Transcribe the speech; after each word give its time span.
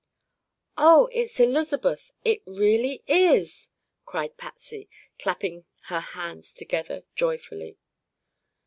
"Oh, 0.79 1.09
it's 1.11 1.39
Elizabeth 1.39 2.11
it 2.25 2.41
really 2.47 3.03
is!" 3.05 3.69
cried 4.03 4.35
Patsy, 4.35 4.89
clapping 5.19 5.65
her 5.93 5.99
hands 5.99 6.55
together 6.55 7.03
joyfully. 7.13 7.77